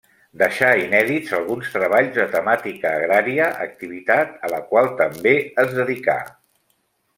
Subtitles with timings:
[0.41, 6.19] Deixà inèdits alguns treballs de temàtica agrària, activitat a la qual també es dedicà.